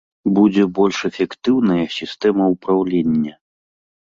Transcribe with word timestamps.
Будзе 0.37 0.63
больш 0.77 0.97
эфектыўная 1.09 1.85
сістэма 1.97 2.43
ўпраўлення. 2.55 3.33